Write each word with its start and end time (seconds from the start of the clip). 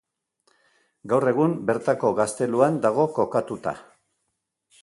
Gaur 1.11 1.27
egun 1.33 1.53
bertako 1.71 2.11
gazteluan 2.21 2.83
dago 2.87 3.09
kokatuta. 3.19 3.79